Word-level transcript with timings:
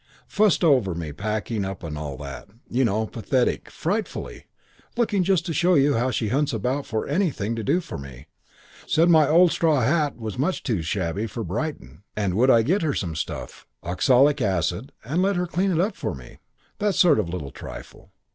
Fussed 0.25 0.63
over 0.63 0.95
me 0.95 1.11
packing 1.13 1.63
up 1.63 1.83
and 1.83 1.95
all 1.95 2.17
that, 2.17 2.47
you 2.67 2.83
know. 2.83 3.05
Pathetic. 3.05 3.69
Frightfully. 3.69 4.47
Look, 4.97 5.11
just 5.11 5.45
to 5.45 5.53
show 5.53 5.75
you 5.75 5.93
how 5.93 6.09
she 6.09 6.29
hunts 6.29 6.53
about 6.53 6.87
for 6.87 7.07
anything 7.07 7.55
to 7.55 7.63
do 7.63 7.81
for 7.81 7.99
me 7.99 8.25
said 8.87 9.09
my 9.11 9.27
old 9.27 9.51
straw 9.51 9.81
hat 9.81 10.17
was 10.17 10.39
much 10.39 10.63
too 10.63 10.81
shabby 10.81 11.27
for 11.27 11.43
Brighton 11.43 12.01
and 12.17 12.33
would 12.33 12.49
I 12.49 12.63
get 12.63 12.81
her 12.81 12.95
some 12.95 13.15
stuff, 13.15 13.67
oxalic 13.83 14.41
acid, 14.41 14.91
and 15.05 15.21
let 15.21 15.35
her 15.35 15.45
clean 15.45 15.69
it 15.71 15.79
up 15.79 15.95
for 15.95 16.15
me. 16.15 16.39
That 16.79 16.95
sort 16.95 17.19
of 17.19 17.29
little 17.29 17.51
trifle. 17.51 18.11